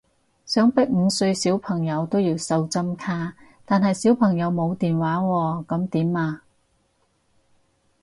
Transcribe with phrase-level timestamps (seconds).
[0.47, 6.41] 想逼五歲小朋友都要掃針卡，但係小朋友冇電話喎噉點啊？